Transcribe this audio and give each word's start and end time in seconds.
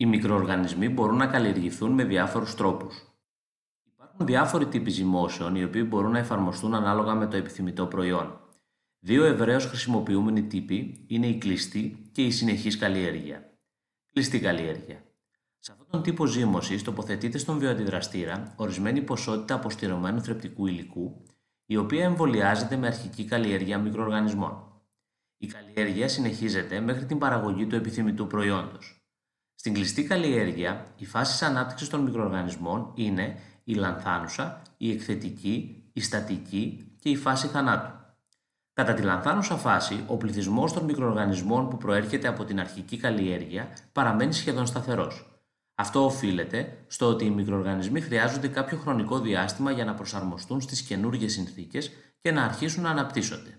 Οι 0.00 0.06
μικροοργανισμοί 0.06 0.88
μπορούν 0.88 1.16
να 1.16 1.26
καλλιεργηθούν 1.26 1.92
με 1.92 2.04
διάφορους 2.04 2.54
τρόπους. 2.54 3.14
Υπάρχουν 3.92 4.26
διάφοροι 4.26 4.66
τύποι 4.66 4.90
ζυμώσεων 4.90 5.54
οι 5.54 5.64
οποίοι 5.64 5.84
μπορούν 5.88 6.10
να 6.10 6.18
εφαρμοστούν 6.18 6.74
ανάλογα 6.74 7.14
με 7.14 7.26
το 7.26 7.36
επιθυμητό 7.36 7.86
προϊόν. 7.86 8.40
Δύο 8.98 9.24
ευρέως 9.24 9.66
χρησιμοποιούμενοι 9.66 10.42
τύποι 10.42 11.04
είναι 11.06 11.26
η 11.26 11.38
κλειστή 11.38 12.08
και 12.12 12.24
η 12.24 12.30
συνεχής 12.30 12.78
καλλιέργεια. 12.78 13.58
Κλειστή 14.12 14.40
καλλιέργεια. 14.40 15.04
Σε 15.58 15.72
αυτόν 15.72 15.86
τον 15.90 16.02
τύπο 16.02 16.26
ζύμωσης 16.26 16.82
τοποθετείται 16.82 17.38
στον 17.38 17.58
βιοαντιδραστήρα 17.58 18.54
ορισμένη 18.56 19.02
ποσότητα 19.02 19.54
αποστηρωμένου 19.54 20.22
θρεπτικού 20.22 20.66
υλικού, 20.66 21.24
η 21.66 21.76
οποία 21.76 22.04
εμβολιάζεται 22.04 22.76
με 22.76 22.86
αρχική 22.86 23.24
καλλιέργεια 23.24 23.78
μικροοργανισμών. 23.78 24.82
Η 25.36 25.46
καλλιέργεια 25.46 26.08
συνεχίζεται 26.08 26.80
μέχρι 26.80 27.06
την 27.06 27.18
παραγωγή 27.18 27.66
του 27.66 27.74
επιθυμητού 27.74 28.26
προϊόντος. 28.26 28.99
Στην 29.60 29.74
κλειστή 29.74 30.04
καλλιέργεια, 30.04 30.86
οι 30.96 31.06
φάσει 31.06 31.44
ανάπτυξης 31.44 31.88
των 31.88 32.00
μικροοργανισμών 32.00 32.92
είναι 32.94 33.38
η 33.64 33.74
λανθάνουσα, 33.74 34.62
η 34.76 34.90
εκθετική, 34.90 35.84
η 35.92 36.00
στατική 36.00 36.92
και 37.00 37.08
η 37.08 37.16
φάση 37.16 37.46
θανάτου. 37.46 37.90
Κατά 38.72 38.94
τη 38.94 39.02
λανθάνουσα 39.02 39.56
φάση, 39.56 40.04
ο 40.06 40.16
πληθυσμός 40.16 40.72
των 40.72 40.84
μικροοργανισμών 40.84 41.68
που 41.68 41.76
προέρχεται 41.76 42.28
από 42.28 42.44
την 42.44 42.60
αρχική 42.60 42.96
καλλιέργεια 42.96 43.68
παραμένει 43.92 44.32
σχεδόν 44.32 44.66
σταθερός. 44.66 45.40
Αυτό 45.74 46.04
οφείλεται 46.04 46.84
στο 46.86 47.06
ότι 47.06 47.24
οι 47.24 47.30
μικροοργανισμοί 47.30 48.00
χρειάζονται 48.00 48.48
κάποιο 48.48 48.78
χρονικό 48.78 49.20
διάστημα 49.20 49.70
για 49.70 49.84
να 49.84 49.94
προσαρμοστούν 49.94 50.60
στις 50.60 50.82
καινούργιες 50.82 51.32
συνθήκες 51.32 51.90
και 52.20 52.30
να 52.30 52.42
αρχίσουν 52.44 52.82
να 52.82 52.90
αναπτύσσονται. 52.90 53.58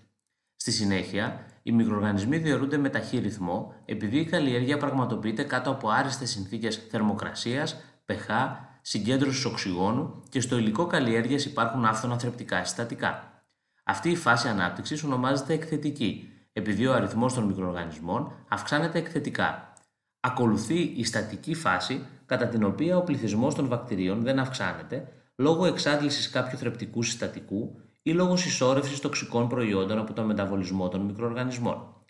Στη 0.56 0.70
συνέχεια, 0.70 1.46
οι 1.62 1.72
μικροοργανισμοί 1.72 2.38
διαιρούνται 2.38 2.76
με 2.76 2.88
ταχύ 2.88 3.18
ρυθμό 3.18 3.74
επειδή 3.84 4.18
η 4.18 4.24
καλλιέργεια 4.24 4.76
πραγματοποιείται 4.76 5.42
κάτω 5.42 5.70
από 5.70 5.88
άριστες 5.88 6.30
συνθήκες 6.30 6.86
θερμοκρασίας, 6.90 7.76
pH, 8.06 8.56
συγκέντρωσης 8.80 9.44
οξυγόνου 9.44 10.22
και 10.28 10.40
στο 10.40 10.56
υλικό 10.56 10.86
καλλιέργειας 10.86 11.44
υπάρχουν 11.44 11.84
άφθονα 11.84 12.18
θρεπτικά 12.18 12.64
συστατικά. 12.64 13.42
Αυτή 13.84 14.10
η 14.10 14.16
φάση 14.16 14.48
ανάπτυξης 14.48 15.02
ονομάζεται 15.04 15.52
εκθετική, 15.52 16.28
επειδή 16.52 16.86
ο 16.86 16.94
αριθμός 16.94 17.34
των 17.34 17.44
μικροοργανισμών 17.44 18.32
αυξάνεται 18.48 18.98
εκθετικά. 18.98 19.72
Ακολουθεί 20.20 20.78
η 20.96 21.04
στατική 21.04 21.54
φάση, 21.54 22.06
κατά 22.26 22.46
την 22.46 22.64
οποία 22.64 22.96
ο 22.96 23.02
πληθυσμός 23.02 23.54
των 23.54 23.68
βακτηρίων 23.68 24.22
δεν 24.22 24.38
αυξάνεται 24.38 25.08
λόγω 25.36 25.66
εξάντλησης 25.66 26.30
κάποιου 26.30 26.58
θρεπτικού 26.58 27.02
συστατικού 27.02 27.80
ή 28.02 28.12
λόγω 28.12 28.36
συσσόρευση 28.36 29.00
τοξικών 29.00 29.48
προϊόντων 29.48 29.98
από 29.98 30.12
τον 30.12 30.26
μεταβολισμό 30.26 30.88
των 30.88 31.00
μικροοργανισμών. 31.00 32.04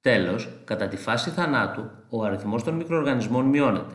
Τέλος, 0.00 0.48
κατά 0.64 0.88
τη 0.88 0.96
φάση 0.96 1.30
θανάτου, 1.30 1.90
ο 2.08 2.24
αριθμός 2.24 2.62
των 2.62 2.74
μικροοργανισμών 2.74 3.44
μειώνεται. 3.44 3.94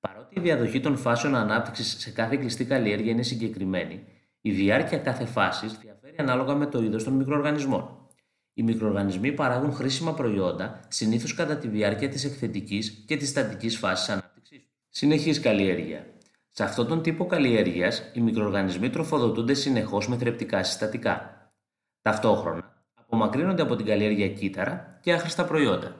Παρότι 0.00 0.38
η 0.38 0.40
διαδοχή 0.40 0.80
των 0.80 0.96
φάσεων 0.96 1.34
ανάπτυξης 1.34 2.00
σε 2.00 2.10
κάθε 2.10 2.36
κλειστή 2.36 2.64
καλλιέργεια 2.64 3.12
είναι 3.12 3.22
συγκεκριμένη, 3.22 4.04
η 4.40 4.52
διάρκεια 4.52 4.98
κάθε 4.98 5.24
φάσης 5.24 5.78
διαφέρει 5.78 6.14
ανάλογα 6.18 6.54
με 6.54 6.66
το 6.66 6.82
είδος 6.82 7.04
των 7.04 7.12
μικροοργανισμών. 7.12 8.08
Οι 8.54 8.62
μικροοργανισμοί 8.62 9.32
παράγουν 9.32 9.72
χρήσιμα 9.72 10.14
προϊόντα 10.14 10.80
συνήθως 10.88 11.34
κατά 11.34 11.56
τη 11.56 11.68
διάρκεια 11.68 12.08
της 12.08 12.24
εκθετικής 12.24 13.04
και 13.06 13.16
της 13.16 13.28
στατικής 13.28 13.78
φάσης 13.78 14.08
ανάπτυξης. 14.08 14.68
Συνεχής 14.88 15.40
καλλιέργεια. 15.40 16.06
Σε 16.58 16.64
αυτόν 16.64 16.86
τον 16.86 17.02
τύπο 17.02 17.26
καλλιέργειας, 17.26 18.10
οι 18.12 18.20
μικροοργανισμοί 18.20 18.90
τροφοδοτούνται 18.90 19.54
συνεχώς 19.54 20.08
με 20.08 20.16
θρεπτικά 20.16 20.62
συστατικά. 20.62 21.46
Ταυτόχρονα, 22.02 22.84
απομακρύνονται 23.00 23.62
από 23.62 23.76
την 23.76 23.86
καλλιέργεια 23.86 24.28
κύτταρα 24.28 24.98
και 25.02 25.12
άχρηστα 25.12 25.44
προϊόντα. 25.44 25.94